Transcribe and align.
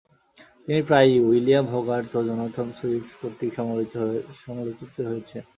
তিনি 0.63 0.81
প্রায়ই 0.87 1.23
William 1.27 1.65
Hogarth 1.73 2.11
ও 2.17 2.21
জোনাথন 2.27 2.67
সুইফট 2.77 3.13
কর্তৃক 3.21 3.51
সমালোচিত 4.39 4.95
হয়েছেন। 5.09 5.43